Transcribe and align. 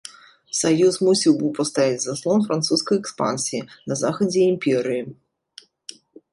Саюз 0.59 0.95
мусіў 1.07 1.35
быў 1.41 1.51
паставіць 1.59 1.99
заслон 2.05 2.39
французскай 2.49 2.97
экспансіі 3.03 3.63
на 3.93 4.01
захадзе 4.03 4.41
імперыі. 4.57 5.03